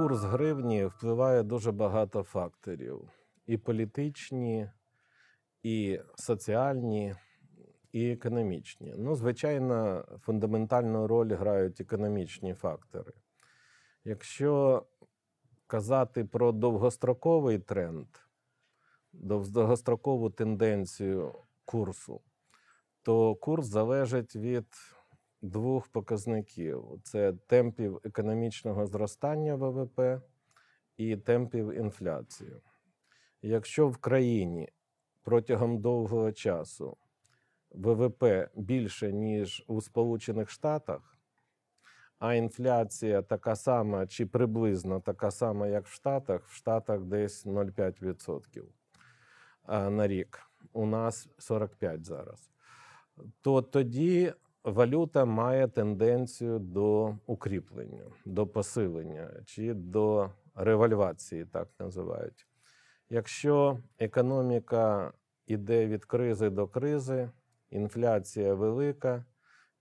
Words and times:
курс 0.00 0.22
гривні 0.22 0.86
впливає 0.86 1.42
дуже 1.42 1.72
багато 1.72 2.22
факторів: 2.22 3.08
і 3.46 3.58
політичні, 3.58 4.70
і 5.62 6.00
соціальні, 6.14 7.14
і 7.92 8.10
економічні. 8.10 8.94
Ну, 8.98 9.14
звичайно, 9.14 10.04
фундаментальну 10.20 11.06
роль 11.06 11.32
грають 11.34 11.80
економічні 11.80 12.54
фактори. 12.54 13.12
Якщо 14.04 14.82
казати 15.66 16.24
про 16.24 16.52
довгостроковий 16.52 17.58
тренд, 17.58 18.06
довгострокову 19.12 20.30
тенденцію 20.30 21.34
курсу, 21.64 22.20
то 23.02 23.34
курс 23.34 23.66
залежить 23.66 24.36
від 24.36 24.66
двох 25.42 25.88
показників: 25.88 26.84
це 27.02 27.32
темпів 27.32 28.00
економічного 28.04 28.86
зростання 28.86 29.54
ВВП 29.54 30.00
і 30.96 31.16
темпів 31.16 31.72
інфляції. 31.72 32.52
Якщо 33.42 33.88
в 33.88 33.96
країні 33.96 34.68
протягом 35.22 35.78
довгого 35.78 36.32
часу 36.32 36.96
ВВП 37.70 38.24
більше, 38.54 39.12
ніж 39.12 39.64
у 39.66 39.80
Сполучених 39.80 40.50
Штатах, 40.50 41.18
а 42.18 42.34
інфляція 42.34 43.22
така 43.22 43.56
сама 43.56 44.06
чи 44.06 44.26
приблизно 44.26 45.00
така 45.00 45.30
сама, 45.30 45.66
як 45.66 45.86
в 45.86 45.92
Штатах, 45.92 46.46
в 46.46 46.54
Штатах 46.54 47.00
десь 47.00 47.46
0,5% 47.46 48.64
на 49.90 50.08
рік. 50.08 50.40
У 50.72 50.86
нас 50.86 51.28
45 51.38 52.04
зараз. 52.04 52.50
То 53.40 53.62
тоді 53.62 54.32
валюта 54.64 55.24
має 55.24 55.68
тенденцію 55.68 56.58
до 56.58 57.16
укріплення, 57.26 58.04
до 58.24 58.46
посилення 58.46 59.30
чи 59.46 59.74
до 59.74 60.30
револьвації, 60.54 61.44
так 61.44 61.68
називають. 61.78 62.46
Якщо 63.10 63.78
економіка 63.98 65.12
йде 65.46 65.86
від 65.86 66.04
кризи 66.04 66.50
до 66.50 66.66
кризи, 66.66 67.30
інфляція 67.70 68.54
велика, 68.54 69.24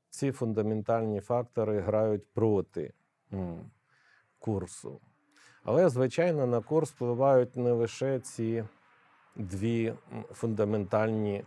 ці 0.09 0.31
фундаментальні 0.31 1.19
фактори 1.19 1.79
грають 1.79 2.33
проти 2.33 2.93
курсу. 4.39 5.01
Але, 5.63 5.89
звичайно, 5.89 6.47
на 6.47 6.61
курс 6.61 6.91
впливають 6.91 7.55
не 7.55 7.71
лише 7.71 8.19
ці 8.19 8.63
дві 9.35 9.93
фундаментальні 10.31 11.43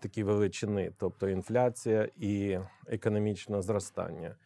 такі 0.00 0.24
величини, 0.24 0.92
тобто 0.98 1.28
інфляція 1.28 2.08
і 2.16 2.58
економічне 2.86 3.62
зростання, 3.62 4.36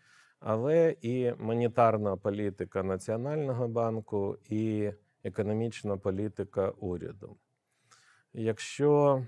але 0.40 0.96
і 1.00 1.32
монетарна 1.38 2.16
політика 2.16 2.82
Національного 2.82 3.68
банку, 3.68 4.38
і 4.50 4.92
економічна 5.24 5.96
політика 5.96 6.68
уряду. 6.68 7.36
Якщо 8.32 9.22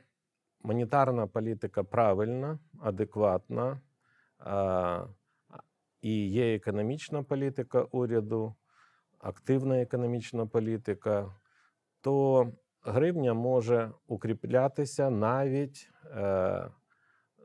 монетарна 0.63 1.27
політика 1.27 1.85
правильна, 1.85 2.59
адекватна, 2.81 3.81
і 6.01 6.29
є 6.29 6.55
економічна 6.55 7.23
політика 7.23 7.83
уряду, 7.83 8.55
активна 9.19 9.81
економічна 9.81 10.47
політика, 10.47 11.35
то 12.01 12.47
гривня 12.89 13.35
може 13.35 13.93
укріплятися 14.07 15.11
навіть 15.11 15.91
е, 16.05 16.71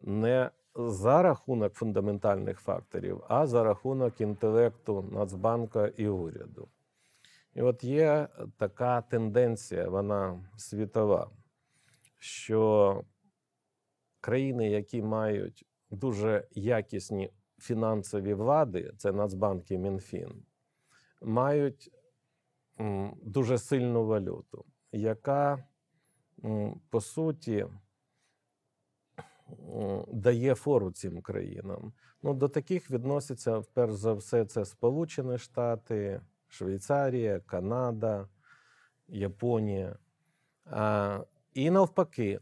не 0.02 0.52
за 0.75 1.22
рахунок 1.22 1.73
фундаментальних 1.73 2.59
факторів, 2.59 3.23
а 3.27 3.47
за 3.47 3.64
рахунок 3.64 4.21
інтелекту 4.21 5.09
Нацбанка 5.11 5.88
і 5.88 6.08
уряду. 6.08 6.67
І 7.55 7.61
от 7.61 7.83
є 7.83 8.27
така 8.58 9.02
тенденція, 9.02 9.89
вона 9.89 10.49
світова, 10.58 11.30
що 12.20 13.03
країни, 14.21 14.70
які 14.70 15.02
мають 15.02 15.65
дуже 15.92 16.48
якісні 16.52 17.32
фінансові 17.59 18.33
влади, 18.33 18.93
це 18.98 19.11
Нацбанк 19.11 19.71
і 19.71 19.77
Мінфін, 19.77 20.45
мають 21.21 21.92
дуже 23.21 23.58
сильну 23.58 24.05
валюту, 24.05 24.65
яка 24.93 25.64
по 26.89 27.02
суті 27.02 27.67
дає 30.08 30.55
фору 30.55 30.92
цим 30.92 31.21
країнам. 31.21 31.93
Ну, 32.23 32.33
до 32.33 32.49
таких 32.49 32.92
відносяться, 32.92 33.61
перш 33.73 33.93
за 33.93 34.14
все, 34.14 34.45
це 34.45 34.65
Сполучені 34.65 35.37
Штати, 35.37 36.21
Швейцарія, 36.48 37.39
Канада, 37.39 38.27
Японія. 39.08 39.98
А, 40.65 41.20
і 41.53 41.70
навпаки, 41.70 42.39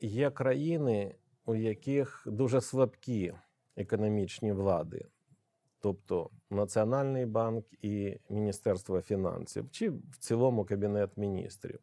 є 0.00 0.30
країни, 0.30 1.14
у 1.44 1.54
яких 1.54 2.22
дуже 2.26 2.60
слабкі 2.60 3.34
економічні 3.76 4.52
влади, 4.52 5.06
тобто 5.80 6.30
Національний 6.50 7.26
банк 7.26 7.64
і 7.82 8.20
Міністерство 8.30 9.00
фінансів, 9.00 9.70
чи 9.70 9.90
в 9.90 10.16
цілому 10.18 10.64
Кабінет 10.64 11.16
міністрів. 11.16 11.80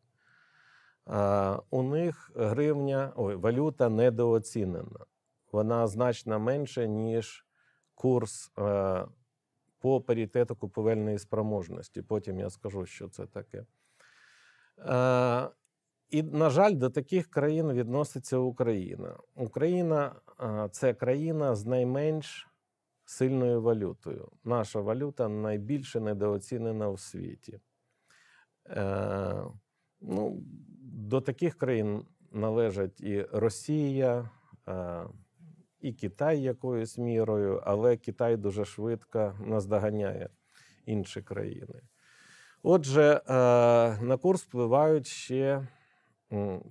У 1.70 1.84
них 1.84 2.32
гривня, 2.36 3.14
ой, 3.16 3.36
валюта 3.36 3.90
недооцінена. 3.90 5.06
Вона 5.52 5.88
значно 5.88 6.40
менша, 6.40 6.86
ніж 6.86 7.46
курс 7.96 8.52
е, 8.60 9.06
по 9.80 10.02
паритету 10.02 10.56
купівельної 10.56 11.20
спроможності. 11.20 12.02
Потім 12.02 12.40
я 12.40 12.50
скажу, 12.50 12.86
що 12.86 13.08
це 13.08 13.26
таке. 13.26 13.66
Е, 14.80 15.50
і, 16.10 16.24
на 16.24 16.50
жаль, 16.50 16.74
до 16.74 16.90
таких 16.90 17.28
країн 17.28 17.74
відноситься 17.74 18.38
Україна. 18.38 19.18
Україна 19.36 20.16
е, 20.40 20.70
це 20.72 20.94
країна 20.94 21.56
з 21.56 21.66
найменш 21.66 22.48
сильною 23.06 23.62
валютою. 23.62 24.32
Наша 24.44 24.80
валюта 24.80 25.28
найбільше 25.30 26.00
недооцінена 26.00 26.90
в 26.90 27.00
світі. 27.00 27.60
Е, 28.70 29.44
ну, 30.02 30.44
до 30.82 31.22
таких 31.22 31.58
країн 31.58 32.06
належать 32.32 33.02
і 33.02 33.22
Росія, 33.32 34.30
е, 34.68 35.04
і 35.80 35.94
Китай 35.94 36.42
якоюсь 36.42 36.98
мірою, 36.98 37.62
але 37.66 37.98
Китай 37.98 38.38
дуже 38.38 38.66
швидко 38.66 39.36
наздоганяє 39.40 40.30
інші 40.86 41.22
країни. 41.22 41.82
Отже, 42.64 43.22
е, 43.28 43.34
на 44.02 44.18
курс 44.18 44.44
впливають 44.44 45.08
ще, 45.08 45.68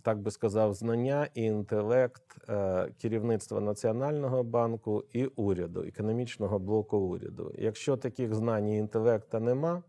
так 0.02 0.18
би 0.18 0.30
сказав, 0.30 0.74
знання 0.74 1.28
і 1.34 1.42
інтелект 1.42 2.48
е, 2.48 2.88
керівництва 3.02 3.60
Національного 3.60 4.42
банку 4.42 5.04
і 5.12 5.26
уряду, 5.26 5.82
економічного 5.82 6.58
блоку 6.58 6.98
уряду. 6.98 7.52
Якщо 7.58 7.96
таких 7.96 8.34
знань 8.34 8.68
і 8.68 8.76
інтелекта 8.76 9.40
нема, 9.40 9.82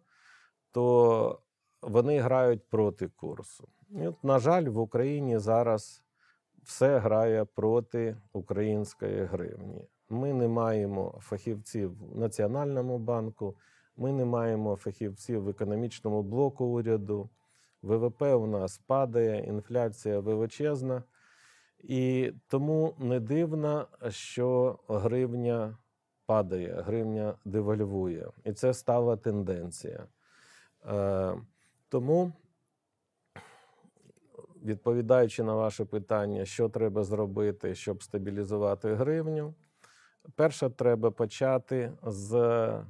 то 0.72 1.40
вони 1.82 2.20
грають 2.20 2.70
проти 2.70 3.08
курсу. 3.08 3.68
І 3.90 4.08
от, 4.08 4.24
на 4.24 4.40
жаль, 4.40 4.64
в 4.64 4.80
Україні 4.80 5.38
зараз 5.40 6.04
все 6.64 6.98
грає 6.98 7.46
проти 7.46 8.18
української 8.34 9.26
гривні. 9.26 9.88
Ми 10.10 10.34
не 10.34 10.48
маємо 10.48 11.18
фахівців 11.22 12.14
в 12.14 12.18
Національному 12.18 12.98
банку, 12.98 13.56
ми 13.98 14.12
не 14.12 14.26
маємо 14.26 14.76
фахівців 14.76 15.44
в 15.44 15.50
економічному 15.50 16.24
блоку 16.24 16.66
уряду. 16.66 17.30
ВВП 17.84 18.22
у 18.22 18.48
нас 18.48 18.78
падає, 18.78 19.44
інфляція 19.46 20.20
величезна. 20.20 21.04
І 21.80 22.34
тому 22.48 22.96
не 23.00 23.20
дивно, 23.20 23.88
що 24.10 24.80
гривня 24.88 25.78
падає, 26.26 26.82
гривня 26.82 27.36
девальвує. 27.46 28.28
І 28.44 28.54
це 28.54 28.74
стала 28.74 29.18
тенденція. 29.18 30.08
Е, 30.86 31.36
тому 31.90 32.32
відповідаючи 34.64 35.44
на 35.44 35.54
ваше 35.54 35.86
питання, 35.86 36.46
що 36.46 36.70
треба 36.70 37.04
зробити, 37.04 37.76
щоб 37.76 38.04
стабілізувати 38.04 38.94
гривню, 38.94 39.54
перше, 40.36 40.70
треба 40.70 41.12
почати 41.12 41.92
з 42.04 42.36
е, 42.36 42.86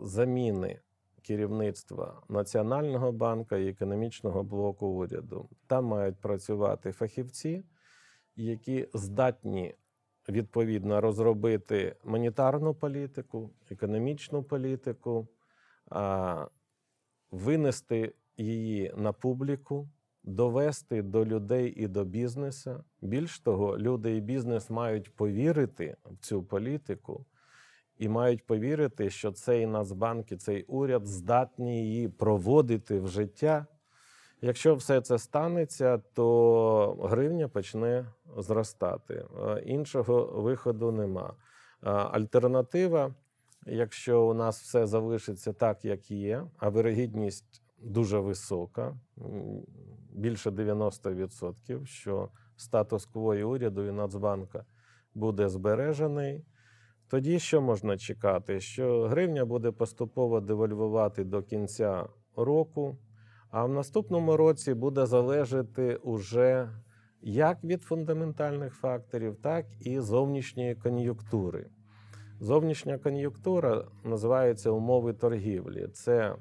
заміни 0.00 0.80
керівництва 1.22 2.22
Національного 2.28 3.12
банку 3.12 3.56
і 3.56 3.68
економічного 3.68 4.42
блоку 4.42 4.86
уряду. 4.86 5.48
Там 5.66 5.84
мають 5.84 6.20
працювати 6.20 6.92
фахівці, 6.92 7.64
які 8.36 8.88
здатні 8.94 9.74
відповідно 10.28 11.00
розробити 11.00 11.96
монетарну 12.04 12.74
політику, 12.74 13.50
економічну 13.70 14.42
політику, 14.42 15.28
винести 17.30 18.14
її 18.36 18.94
на 18.96 19.12
публіку, 19.12 19.88
довести 20.22 21.02
до 21.02 21.26
людей 21.26 21.74
і 21.76 21.88
до 21.88 22.04
бізнесу. 22.04 22.84
Більш 23.00 23.40
того, 23.40 23.78
люди 23.78 24.16
і 24.16 24.20
бізнес 24.20 24.70
мають 24.70 25.16
повірити 25.16 25.96
в 26.04 26.16
цю 26.16 26.42
політику 26.42 27.26
і 27.98 28.08
мають 28.08 28.46
повірити, 28.46 29.10
що 29.10 29.32
цей 29.32 29.66
Нацбанк 29.66 30.32
і 30.32 30.36
цей 30.36 30.62
уряд 30.62 31.06
здатні 31.06 31.82
її 31.82 32.08
проводити 32.08 33.00
в 33.00 33.08
життя. 33.08 33.66
Якщо 34.40 34.74
все 34.74 35.00
це 35.00 35.18
станеться, 35.18 35.98
то 35.98 36.94
гривня 37.02 37.48
почне 37.48 38.06
зростати. 38.36 39.14
Е, 39.14 39.62
Іншого 39.66 40.24
виходу 40.42 40.92
нема. 40.92 41.34
Е, 41.82 41.90
Альтернатива, 41.90 43.14
якщо 43.66 44.26
у 44.26 44.34
нас 44.34 44.62
все 44.62 44.86
залишиться 44.86 45.52
так, 45.52 45.84
як 45.84 46.10
є, 46.10 46.44
а 46.56 46.68
вирогідність 46.68 47.62
дуже 47.78 48.18
висока, 48.18 48.96
більше 50.12 50.50
90%, 50.50 51.86
що 51.86 52.28
статус-кво 52.56 53.34
і 53.34 53.42
уряду 53.42 53.86
і 53.86 53.92
Нацбанка 53.92 54.64
буде 55.14 55.48
збережений. 55.48 56.44
Тоді 57.12 57.38
що 57.38 57.60
можна 57.60 57.98
чекати? 57.98 58.60
Що 58.60 59.02
гривня 59.02 59.44
буде 59.44 59.70
поступово 59.70 60.40
девальвувати 60.40 61.24
до 61.24 61.42
кінця 61.42 62.08
року, 62.36 62.98
а 63.50 63.64
в 63.64 63.68
наступному 63.68 64.36
році 64.36 64.74
буде 64.74 65.06
залежати 65.06 65.96
уже 65.96 66.70
як 67.20 67.64
від 67.64 67.82
фундаментальних 67.82 68.74
факторів, 68.74 69.36
так 69.42 69.66
і 69.80 70.00
зовнішньої 70.00 70.74
кон'юнктури. 70.74 71.70
Зовнішня 72.40 72.98
кон'юнктура 72.98 73.84
називається 74.04 74.70
умови 74.70 75.12
торгівлі. 75.12 75.88
Це 75.88 76.36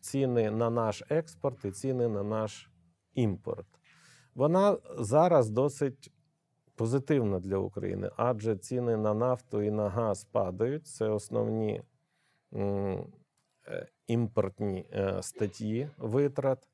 ціни 0.00 0.50
на 0.50 0.70
наш 0.70 1.02
експорт 1.08 1.64
і 1.64 1.70
ціни 1.70 2.08
на 2.08 2.22
наш 2.22 2.70
імпорт. 3.14 3.66
Вона 4.34 4.78
зараз 4.98 5.50
досить 5.50 6.12
позитивна 6.76 7.40
для 7.40 7.56
України, 7.56 8.10
адже 8.16 8.56
ціни 8.56 8.96
на 8.96 9.14
нафту 9.14 9.62
і 9.62 9.70
на 9.70 9.88
газ 9.88 10.24
падають. 10.24 10.86
Це 10.86 11.08
основні 11.08 11.82
е, 12.54 13.04
імпортні 14.06 14.86
е, 14.92 15.22
статті 15.22 15.88
витрат. 15.98 16.68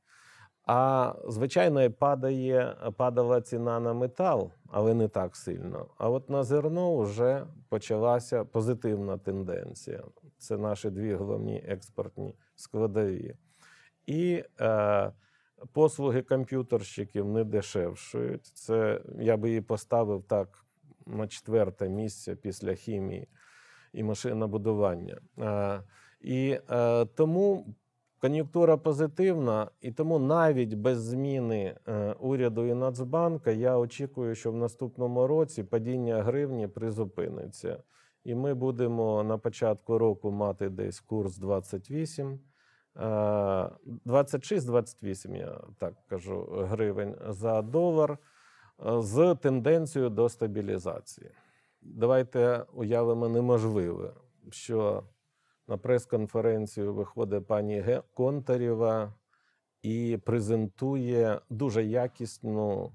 А 0.66 1.14
звичайно, 1.28 1.90
падає, 1.90 2.76
падала 2.96 3.40
ціна 3.40 3.81
на 3.81 3.93
метал, 3.93 4.50
але 4.70 4.94
не 4.94 5.08
так 5.08 5.37
сильно. 5.37 5.87
А 5.99 6.10
от 6.10 6.31
на 6.31 6.43
зерно 6.43 6.98
вже 6.98 7.46
почалася 7.69 8.44
позитивна 8.44 9.19
тенденція. 9.19 10.05
Це 10.38 10.58
наші 10.58 10.90
дві 10.90 11.14
головні 11.14 11.64
експортні 11.69 12.34
складові. 12.55 13.34
І 14.06 14.44
е, 14.60 15.12
послуги 15.73 16.23
комп'ютерщиків 16.23 17.29
не 17.29 17.44
дешевшують. 17.44 18.47
Це 18.47 19.00
я 19.19 19.37
би 19.37 19.49
її 19.49 19.61
поставив 19.61 20.23
так 20.23 20.64
на 21.06 21.29
четверте 21.29 21.88
місце 21.88 22.37
після 22.37 22.75
хімії 22.75 23.29
і 23.93 24.03
машинобудування. 24.03 25.20
Е, 25.38 25.82
і 26.20 26.59
е, 26.70 27.05
тому 27.05 27.75
кон'юнктура 28.19 28.76
позитивна, 28.76 29.70
і 29.81 29.93
тому 29.93 30.19
навіть 30.19 30.75
без 30.75 31.03
зміни 31.03 31.76
е, 31.88 32.12
уряду 32.12 32.67
і 32.67 32.75
Нацбанка 32.75 33.50
я 33.50 33.79
очікую, 33.79 34.35
що 34.35 34.53
в 34.53 34.56
наступному 34.56 35.26
році 35.26 35.65
падіння 35.65 36.23
гривні 36.23 36.69
призупиниться. 36.69 37.82
І 38.25 38.35
ми 38.35 38.55
будемо 38.55 39.23
на 39.23 39.38
початку 39.38 39.99
року 39.99 40.31
мати 40.31 40.69
десь 40.69 41.00
курс 41.00 41.38
28. 41.38 42.41
26-28, 42.94 45.37
я 45.37 45.61
так 45.79 45.94
кажу, 46.06 46.47
гривень 46.50 47.17
за 47.29 47.62
долар 47.62 48.12
е, 48.12 48.19
з 49.03 49.35
тенденцією 49.35 50.11
до 50.11 50.29
стабілізації. 50.29 51.31
Давайте 51.83 52.67
уявимо 52.73 53.29
неможливе, 53.29 54.15
що 54.50 55.05
на 55.69 55.79
прес-конференцію 55.79 56.94
виходить 56.94 57.47
пані 57.47 58.00
Контарєва 58.15 59.15
і 59.83 60.19
презентує 60.25 61.41
дуже 61.50 61.85
якісну 61.85 62.93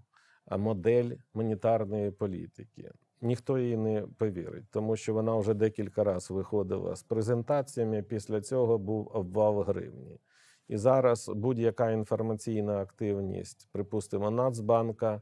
модель 0.58 1.12
монетарної 1.34 2.12
політики. 2.12 2.92
Ніхто 3.22 3.58
їй 3.58 3.78
не 3.78 4.08
повірить, 4.18 4.66
тому 4.72 4.96
що 4.96 5.14
вона 5.14 5.36
вже 5.36 5.54
декілька 5.54 6.04
разів 6.04 6.36
виходила 6.36 6.96
з 6.96 7.04
презентаціями. 7.04 8.02
Після 8.02 8.42
цього 8.42 8.78
був 8.78 9.12
обвал 9.14 9.62
гривні. 9.62 10.20
І 10.68 10.78
зараз 10.78 11.30
будь-яка 11.36 11.92
інформаційна 11.92 12.82
активність, 12.82 13.70
припустимо, 13.72 14.32
Нацбанка 14.32 15.22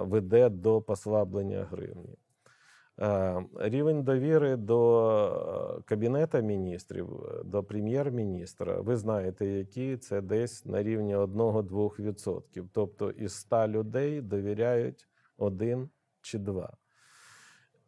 веде 0.00 0.48
до 0.48 0.82
послаблення 0.82 1.64
гривні. 1.70 2.16
Рівень 3.54 4.02
довіри 4.02 4.56
до 4.56 5.78
е, 5.78 5.82
Кабінета 5.84 6.40
міністрів, 6.40 7.24
е, 7.24 7.42
до 7.44 7.64
прем'єр-міністра, 7.64 8.80
ви 8.80 8.96
знаєте, 8.96 9.46
який 9.46 9.96
це 9.96 10.20
десь 10.20 10.66
на 10.66 10.82
рівні 10.82 11.16
1-2%. 11.16 12.68
Тобто 12.72 13.10
із 13.10 13.34
100 13.34 13.68
людей 13.68 14.20
довіряють 14.20 15.08
один 15.36 15.88
чи 16.22 16.38
два. 16.38 16.72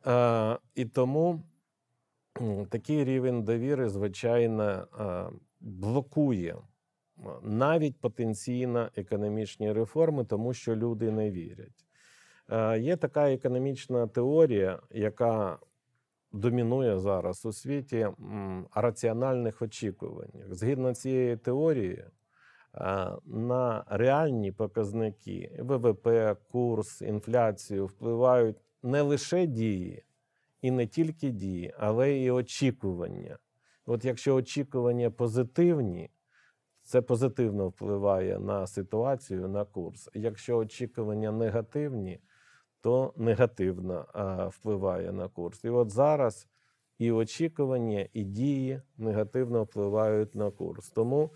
Е, 0.07 0.59
І 0.75 0.85
тому 0.85 1.43
такий 2.69 3.05
рівень 3.05 3.43
довіри, 3.43 3.89
звичайно, 3.89 4.63
е, 4.63 5.25
блокує 5.61 6.55
е, 6.55 7.23
навіть 7.43 8.01
потенційно 8.01 8.89
економічні 8.97 9.73
реформи, 9.73 10.25
тому 10.25 10.55
що 10.55 10.77
люди 10.77 11.11
не 11.11 11.31
вірять. 11.31 11.87
Е, 12.49 12.79
Є 12.79 12.97
така 12.97 13.33
економічна 13.33 14.07
теорія, 14.07 14.81
яка 14.91 15.59
домінує 16.33 16.99
зараз 16.99 17.47
у 17.47 17.53
світі 17.53 18.09
раціональних 18.75 19.63
очікуваннях. 19.63 20.55
Згідно 20.55 20.95
цієї 20.95 21.37
теорії, 21.37 22.05
на 23.25 23.85
реальні 23.89 24.53
показники 24.53 25.57
ВВП, 25.59 26.37
курс, 26.53 27.03
інфляцію 27.03 27.87
впливають 27.87 28.57
не 28.83 29.03
лише 29.03 29.47
дії, 29.47 30.05
і 30.63 30.71
не 30.71 30.87
тільки 30.87 31.31
дії, 31.31 31.75
але 31.79 32.19
і 32.19 32.31
очікування. 32.31 33.39
От 33.87 34.05
якщо 34.05 34.35
очікування 34.35 35.11
позитивні, 35.11 36.11
це 36.83 37.03
позитивно 37.03 37.69
впливає 37.69 38.39
на 38.39 38.67
ситуацію, 38.67 39.49
на 39.49 39.65
курс. 39.65 40.09
Якщо 40.15 40.57
очікування 40.57 41.33
негативні, 41.33 42.21
то 42.81 43.15
негативно 43.17 44.07
а, 44.13 44.47
впливає 44.47 45.13
на 45.13 45.29
курс. 45.29 45.65
І 45.65 45.69
от 45.69 45.91
зараз 45.91 46.49
і 46.99 47.13
очікування, 47.13 48.09
і 48.13 48.25
дії 48.25 48.83
негативно 48.99 49.63
впливають 49.63 50.35
на 50.35 50.51
курс. 50.51 50.91
Тому 50.91 51.31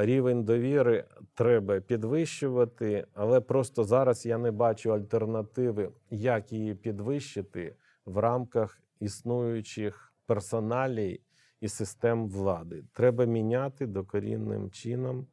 рівень 0.00 0.44
довіри 0.44 1.04
треба 1.34 1.80
підвищувати, 1.80 3.06
але 3.14 3.40
просто 3.40 3.84
зараз 3.84 4.26
я 4.26 4.38
не 4.38 4.50
бачу 4.50 4.92
альтернативи, 4.92 5.90
як 6.10 6.52
її 6.52 6.74
підвищити 6.74 7.76
в 8.04 8.18
рамках 8.18 8.80
існуючих 9.00 10.12
персоналій 10.26 11.20
і 11.60 11.68
систем 11.68 12.28
влади. 12.28 12.84
Треба 12.92 13.24
міняти 13.24 13.86
докорінним 13.86 14.70
чином 14.70 15.26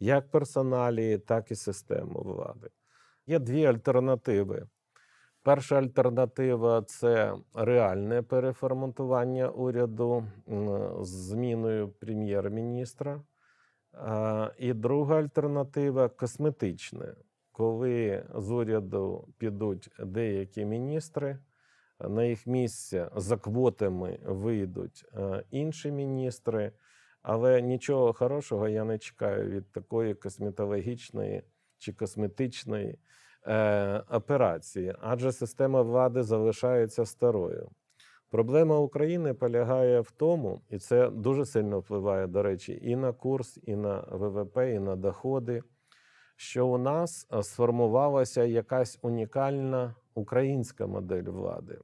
як 0.00 0.30
персоналії, 0.30 1.18
так 1.18 1.50
і 1.50 1.54
систему 1.54 2.22
влади. 2.22 2.68
Є 3.26 3.38
дві 3.38 3.64
альтернативи. 3.64 4.66
Перша 5.46 5.78
альтернатива 5.78 6.82
це 6.82 7.34
реальне 7.54 8.22
переформатування 8.22 9.48
уряду 9.48 10.26
з 11.00 11.08
зміною 11.08 11.88
прем'єр-міністра. 11.88 13.22
І 14.58 14.72
друга 14.72 15.16
альтернатива 15.16 16.08
косметична, 16.08 17.14
коли 17.52 18.26
з 18.34 18.50
уряду 18.50 19.28
підуть 19.38 19.90
деякі 19.98 20.64
міністри, 20.64 21.38
на 22.00 22.24
їх 22.24 22.46
місце 22.46 23.10
за 23.16 23.36
квотами 23.36 24.18
вийдуть 24.24 25.04
е, 25.14 25.44
інші 25.50 25.92
міністри, 25.92 26.72
але 27.22 27.62
нічого 27.62 28.12
хорошого 28.12 28.68
я 28.68 28.84
не 28.84 28.98
чекаю 28.98 29.50
від 29.50 29.72
такої 29.72 30.14
косметологічної 30.14 31.42
чи 31.78 31.92
косметичної 31.92 32.98
е, 33.46 34.02
операції, 34.10 34.94
адже 35.00 35.32
система 35.32 35.82
влади 35.82 36.22
залишається 36.22 37.06
старою. 37.06 37.68
Проблема 38.30 38.78
України 38.78 39.34
полягає 39.34 40.00
в 40.00 40.10
тому, 40.10 40.60
і 40.70 40.78
це 40.78 41.10
дуже 41.10 41.46
сильно 41.46 41.80
впливає, 41.80 42.26
до 42.26 42.42
речі, 42.42 42.78
і 42.82 42.96
на 42.96 43.12
курс, 43.12 43.58
і 43.62 43.76
на 43.76 44.00
ВВП, 44.10 44.56
і 44.56 44.78
на 44.78 44.96
доходи, 44.96 45.62
що 46.36 46.66
у 46.66 46.78
нас 46.78 47.28
е, 47.32 47.42
сформувалася 47.42 48.44
якась 48.44 48.98
унікальна 49.02 49.94
українська 50.14 50.86
модель 50.86 51.22
влади. 51.22 51.78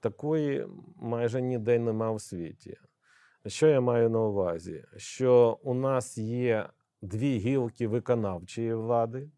Такої 0.00 0.66
майже 0.96 1.42
ніде 1.42 1.78
нема 1.78 2.12
в 2.12 2.20
світі. 2.20 2.76
Що 3.46 3.66
я 3.66 3.80
маю 3.80 4.10
на 4.10 4.20
увазі? 4.20 4.84
Що 4.96 5.58
у 5.62 5.74
нас 5.74 6.18
є 6.18 6.68
дві 7.02 7.38
гілки 7.38 7.88
виконавчої 7.88 8.74
влади, 8.74 9.30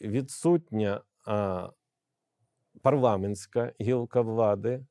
відсутня 0.00 1.00
парламентська 2.82 3.72
гілка 3.80 4.20
влади 4.20 4.86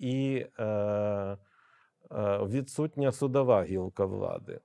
і 0.00 0.46
е, 0.58 0.64
е, 0.64 1.36
відсутня 2.46 3.12
судова 3.12 3.64
гілка 3.64 4.04
влади. 4.04 4.60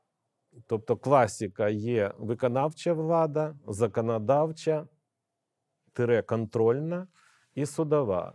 Тобто 0.68 0.98
класика 0.98 1.70
є 1.70 2.14
виконавча 2.18 2.94
влада, 2.94 3.56
законодавча, 3.68 4.88
тире 5.94 6.22
контрольна 6.22 7.08
і 7.56 7.66
судова. 7.66 8.34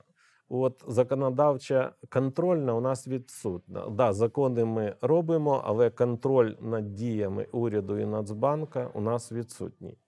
От 0.49 0.85
законодавча 0.87 1.93
контрольна 2.09 2.75
у 2.75 2.81
нас 2.81 3.09
відсутна. 3.09 3.91
Да, 3.91 4.13
закони 4.13 4.65
ми 4.65 4.97
робимо, 5.01 5.63
але 5.65 5.91
контроль 5.91 6.55
над 6.61 6.95
діями 6.95 7.47
уряду 7.53 7.99
і 7.99 8.07
Нацбанка 8.07 8.91
у 8.95 9.01
нас 9.01 9.33
відсутній. 9.33 9.99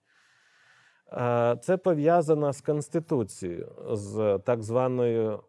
Е, 1.13 1.57
Це 1.61 1.77
пов'язано 1.77 2.53
з 2.53 2.61
Конституцією, 2.61 3.71
з 3.91 4.39
так 4.45 4.63
званою 4.63 5.39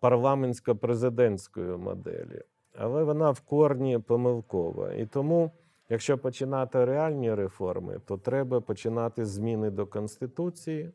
парламентсько-президентською 0.00 1.78
моделі. 1.78 2.42
Але 2.78 3.04
вона 3.04 3.30
в 3.30 3.40
корні 3.40 3.98
помилкова. 3.98 4.92
І 4.92 5.06
тому, 5.06 5.50
якщо 5.88 6.18
починати 6.18 6.84
реальні 6.84 7.34
реформи, 7.34 8.00
то 8.04 8.18
треба 8.18 8.60
починати 8.60 9.24
зміни 9.24 9.70
до 9.70 9.86
Конституції. 9.86 10.92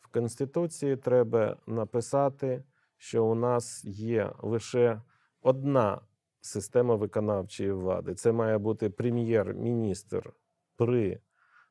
В 0.00 0.08
Конституції 0.12 0.96
треба 0.96 1.56
написати, 1.66 2.62
що 2.96 3.24
у 3.24 3.34
нас 3.34 3.84
є 3.84 4.32
лише 4.42 5.02
одна 5.42 6.00
система 6.40 6.94
виконавчої 6.94 7.72
влади. 7.72 8.14
Це 8.14 8.32
має 8.32 8.58
бути 8.58 8.90
прем'єр-міністр 8.90 10.32
при 10.76 11.20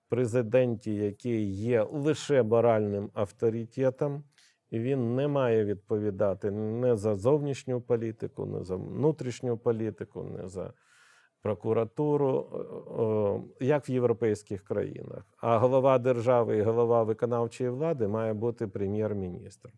президенті, 0.09 0.95
який 0.95 1.53
є 1.53 1.83
лише 1.83 2.43
моральним 2.43 3.09
авторитетом, 3.13 4.23
він 4.71 5.15
не 5.15 5.27
має 5.27 5.65
відповідати 5.65 6.51
не 6.51 6.95
за 6.95 7.15
зовнішню 7.15 7.81
політику, 7.81 8.45
не 8.45 8.63
за 8.63 8.75
внутрішню 8.75 9.57
політику, 9.57 10.23
не 10.23 10.47
за 10.47 10.73
прокуратуру, 11.41 12.49
е, 13.59 13.63
е, 13.63 13.65
як 13.65 13.89
в 13.89 13.91
європейських 13.91 14.63
країнах. 14.63 15.23
А 15.37 15.57
голова 15.57 15.97
держави 15.97 16.57
і 16.57 16.61
голова 16.61 17.03
виконавчої 17.03 17.69
влади 17.69 18.07
має 18.07 18.33
бути 18.33 18.67
прем'єр-міністр. 18.67 19.69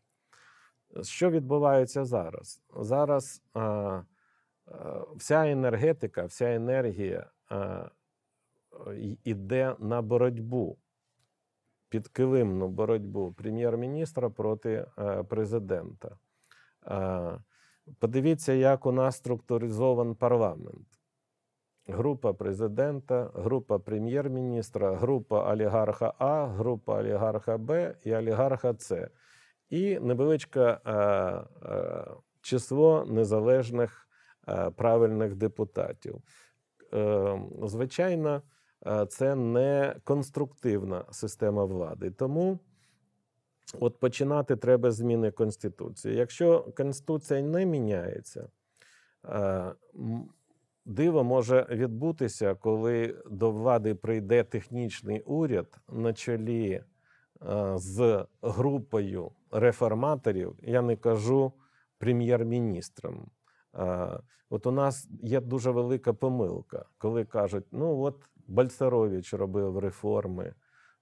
Що 1.01 1.29
відбувається 1.29 2.05
зараз? 2.05 2.62
Зараз 2.79 3.43
а, 3.53 3.59
а, 3.62 4.03
вся 5.15 5.50
енергетика, 5.50 6.25
вся 6.25 6.53
енергія 6.53 7.29
й- 8.94 9.20
іде 9.24 9.76
на 9.80 10.02
боротьбу, 10.02 10.78
підкилимну 11.90 12.68
боротьбу 12.68 13.34
прем'єр-міністра 13.38 14.30
проти 14.30 14.86
е, 15.00 15.24
президента. 15.24 16.18
Е, 16.88 17.40
Подивіться, 18.00 18.54
як 18.54 18.86
у 18.86 18.92
нас 18.92 19.16
структуризований 19.16 20.16
парламент. 20.16 20.88
Група 21.88 22.34
президента, 22.34 23.32
група 23.36 23.80
прем'єр-міністра, 23.80 24.96
група 24.96 25.52
олігарха 25.54 26.14
А, 26.20 26.48
група 26.48 27.00
олігарха 27.00 27.58
Б 27.58 27.96
і 28.04 28.16
олігарха 28.16 28.74
С. 28.80 29.10
І 29.70 30.00
невеличке 30.00 30.62
е, 30.86 30.92
е, 30.94 32.06
число 32.42 33.06
незалежних 33.06 34.08
е, 34.50 34.70
правильних 34.70 35.36
депутатів. 35.36 36.22
Е, 36.94 37.42
звичайно, 37.64 38.30
е, 38.30 38.42
це 39.09 39.36
не 39.36 39.95
конструктивна 40.03 41.05
система 41.12 41.65
влади. 41.65 42.12
Тому 42.12 42.59
от 43.79 44.00
починати 44.00 44.55
треба 44.55 44.91
зміни 44.91 45.31
Конституції. 45.31 46.15
Якщо 46.15 46.62
Конституція 46.77 47.41
не 47.41 47.65
міняється, 47.65 48.50
е, 49.25 49.71
диво 50.86 51.24
може 51.24 51.67
відбутися, 51.69 52.55
коли 52.55 53.24
до 53.31 53.51
влади 53.51 53.95
прийде 53.95 54.43
технічний 54.43 55.21
уряд 55.21 55.77
на 55.89 56.13
чолі 56.13 56.71
е, 56.71 56.83
з 57.75 58.25
групою 58.41 59.31
реформаторів, 59.51 60.55
я 60.62 60.81
не 60.81 60.95
кажу 60.95 61.53
прем'єр-міністром. 61.98 63.29
Е, 63.75 64.19
От 64.51 64.67
у 64.67 64.71
нас 64.71 65.09
є 65.24 65.41
дуже 65.41 65.71
велика 65.71 66.13
помилка, 66.13 66.86
коли 66.98 67.25
кажуть: 67.25 67.65
ну 67.71 68.00
от 68.00 68.15
Бальцерович 68.50 69.34
робив 69.34 69.77
реформи, 69.77 70.53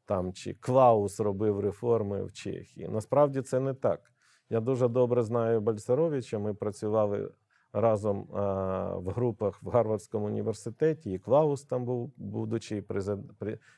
там 0.06 0.34
чи 0.34 0.54
Клаус 0.54 1.20
робив 1.20 1.60
реформи 1.60 2.24
в 2.24 2.34
Чехії. 2.34 2.88
Насправді 2.88 3.42
це 3.42 3.60
не 3.60 3.74
так. 3.74 4.12
Я 4.50 4.60
дуже 4.60 4.88
добре 4.88 5.24
знаю 5.24 5.62
Бальцеровича. 5.62 6.40
Ми 6.40 6.54
працювали 6.54 7.32
разом 7.74 8.36
а, 8.36 8.96
в 8.96 9.10
групах 9.10 9.64
в 9.64 9.70
Гарвардському 9.70 10.26
університеті. 10.26 11.12
І 11.12 11.20
Клаус 11.20 11.64
там 11.64 11.86
був, 11.86 12.14
будучи 12.18 12.82
президент, 12.82 13.32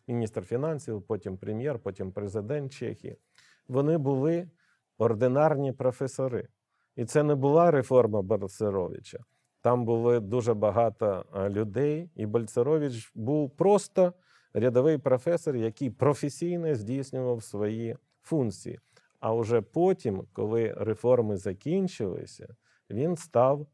міністр 0.07 0.41
фінансів, 0.41 1.01
потім 1.01 1.37
прем'єр, 1.37 1.79
потім 1.79 2.11
президент 2.11 2.71
Чехії. 2.71 3.17
Вони 3.67 3.97
були 3.97 4.49
ординарні 4.97 5.71
професори. 5.71 6.47
І 6.95 7.05
це 7.05 7.23
не 7.23 7.35
була 7.35 7.71
реформа 7.71 8.21
Бальцеровича. 8.21 9.19
Там 9.61 9.85
було 9.85 10.19
дуже 10.19 10.53
багато 10.53 11.25
людей, 11.49 12.09
і 12.15 12.25
Бальцерович 12.25 13.11
був 13.15 13.49
просто 13.49 14.13
рядовий 14.53 14.97
професор, 14.97 15.55
який 15.55 15.89
професійно 15.89 16.75
здійснював 16.75 17.43
свої 17.43 17.97
функції. 18.21 18.79
А 19.19 19.33
вже 19.33 19.61
потім, 19.61 20.23
коли 20.33 20.73
реформи 20.77 21.37
закінчилися, 21.37 22.55
він 22.89 23.15
став 23.15 23.67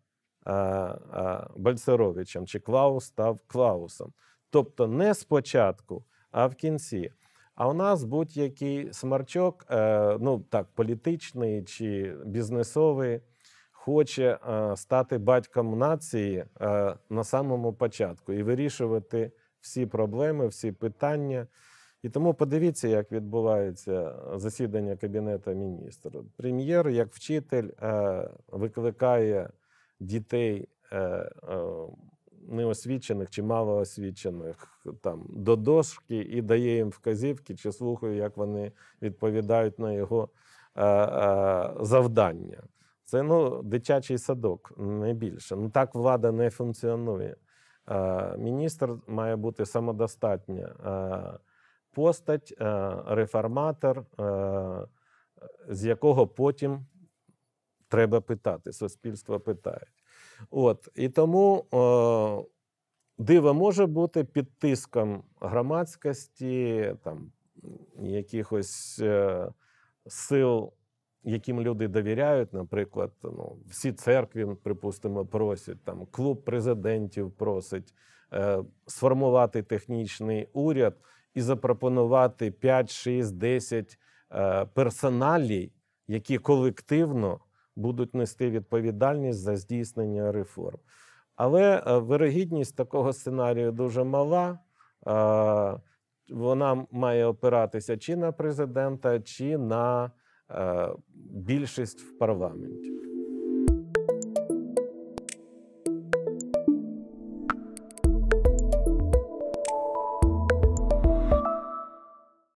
а, 0.43 0.53
а, 0.53 1.47
Бальцеровичем, 1.57 2.47
чи 2.47 2.59
Клаус 2.59 3.05
став 3.05 3.39
Клаусом. 3.47 4.13
Тобто 4.49 4.87
не 4.87 5.13
спочатку, 5.13 6.05
а 6.31 6.47
в 6.47 6.55
кінці. 6.55 7.11
А 7.55 7.67
у 7.67 7.73
нас 7.73 8.03
будь-який 8.03 8.93
смарчок, 8.93 9.65
е, 9.69 10.17
ну 10.21 10.39
так, 10.39 10.67
політичний 10.75 11.63
чи 11.63 12.15
бізнесовий, 12.25 13.21
хоче 13.85 14.39
е, 14.49 14.75
стати 14.75 15.17
батьком 15.17 15.77
нації 15.77 16.45
е, 16.61 16.95
на 17.09 17.23
самому 17.23 17.73
початку 17.73 18.33
і 18.33 18.43
вирішувати 18.43 19.31
всі 19.61 19.85
проблеми, 19.85 20.47
всі 20.47 20.71
питання. 20.71 21.47
І 22.03 22.09
тому 22.09 22.33
подивіться, 22.33 22.87
як 22.87 23.11
відбувається 23.11 24.15
засідання 24.35 24.95
Кабінету 24.95 25.51
міністрів. 25.51 26.25
Прем'єр, 26.37 26.89
як 26.89 27.13
вчитель, 27.13 27.69
е, 27.81 28.29
викликає 28.47 29.49
дітей 29.99 30.67
е, 30.91 30.99
е, 30.99 31.31
неосвічених 32.47 33.29
чи 33.29 33.43
малоосвічених 33.43 34.81
там 35.01 35.25
до 35.29 35.55
дошки 35.55 36.17
і 36.17 36.41
дає 36.41 36.75
їм 36.75 36.89
вказівки, 36.89 37.55
чи 37.55 37.71
слухає, 37.71 38.15
як 38.17 38.37
вони 38.37 38.71
відповідають 39.01 39.79
на 39.79 39.93
його 39.93 40.29
е, 40.75 40.85
е, 40.85 41.73
завдання. 41.81 42.63
Це 43.05 43.23
ну, 43.23 43.63
дитячий 43.63 44.17
садок, 44.17 44.73
не 44.77 45.13
більше. 45.13 45.55
Ну 45.55 45.69
так 45.69 45.95
влада 45.95 46.31
не 46.31 46.49
функціонує. 46.49 47.35
Е, 47.89 48.37
Міністр 48.37 48.97
має 49.07 49.35
бути 49.35 49.65
самодостатня 49.65 50.65
е, 50.65 51.39
постать, 51.91 52.53
е, 52.61 52.91
реформатор, 53.07 54.05
е, 54.19 54.87
з 55.69 55.85
якого 55.85 56.27
потім 56.27 56.85
треба 57.87 58.21
питати, 58.21 58.73
суспільство 58.73 59.39
питає. 59.39 59.87
От, 60.49 60.89
і 60.95 61.09
тому 61.09 61.65
е, 61.73 62.51
диво 63.17 63.53
може 63.53 63.85
бути 63.85 64.23
під 64.23 64.57
тиском 64.57 65.23
громадськості, 65.41 66.95
там, 67.03 67.31
якихось 68.01 68.99
е, 68.99 69.47
сил, 70.07 70.73
яким 71.25 71.61
люди 71.61 71.87
довіряють, 71.87 72.53
наприклад, 72.53 73.11
ну, 73.23 73.57
всі 73.69 73.91
церкви, 73.91 74.55
припустимо, 74.63 75.25
просять, 75.25 75.83
там, 75.83 76.05
клуб 76.11 76.43
президентів 76.43 77.31
просить 77.31 77.93
е, 78.33 78.63
сформувати 78.87 79.63
технічний 79.63 80.49
уряд 80.53 80.97
і 81.33 81.41
запропонувати 81.41 82.51
5, 82.51 82.91
6, 82.91 83.37
10 83.37 83.99
е, 84.31 84.65
персоналій, 84.65 85.71
які 86.07 86.37
колективно 86.37 87.39
будуть 87.75 88.15
нести 88.15 88.49
відповідальність 88.49 89.39
за 89.39 89.55
здійснення 89.55 90.31
реформ. 90.31 90.79
Але 91.35 91.83
е, 91.87 91.97
вирогідність 91.97 92.75
такого 92.75 93.13
сценарію 93.13 93.71
дуже 93.71 94.03
мала. 94.03 94.59
Е, 95.07 95.79
Вона 96.29 96.85
має 96.91 97.25
опиратися 97.25 97.97
чи 97.97 98.15
на 98.15 98.31
президента, 98.31 99.19
чи 99.19 99.57
на 99.57 100.11
більшість 101.33 102.01
в 102.01 102.17
парламенті. 102.17 103.04